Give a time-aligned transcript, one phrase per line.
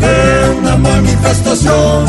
[0.00, 0.14] que
[0.58, 2.04] una manifestación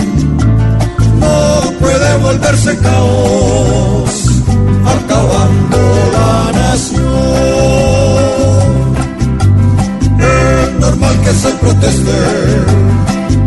[1.20, 4.43] no puede volverse caos,
[4.96, 5.78] acabando
[6.14, 7.04] la nación.
[10.20, 12.18] Es normal que se proteste,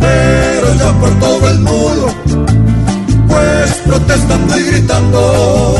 [0.00, 2.14] pero ya por todo el mundo,
[3.28, 5.77] pues protestando y gritando.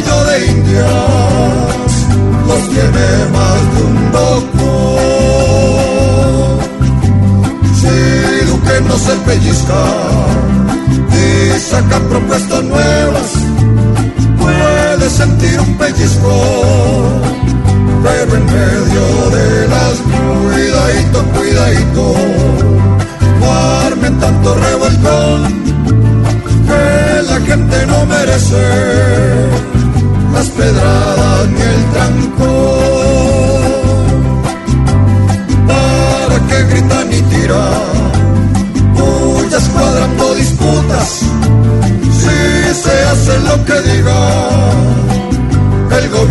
[0.00, 1.92] De indias,
[2.46, 4.62] los tiene más de un doctor.
[7.80, 7.94] Si
[8.46, 9.84] Duque no se pellizca
[11.12, 13.30] y saca propuestas nuevas,
[14.38, 17.20] puede sentir un pellizco,
[18.02, 19.94] pero en medio de las
[20.52, 22.14] cuidadito, cuidadito,
[23.40, 25.62] no tanto revolcón
[26.66, 28.91] que la gente no merece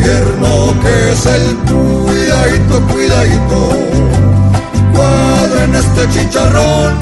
[0.02, 3.70] gobierno que es el cuidadito, cuidadito,
[4.94, 7.00] cuadra en este chicharrón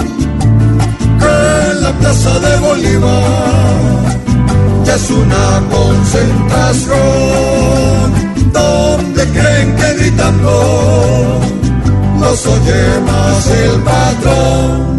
[1.20, 4.04] que en la plaza de Bolívar
[4.84, 6.94] ya es una concentración
[8.52, 11.40] donde creen que gritando
[12.20, 14.99] los oye más el patrón.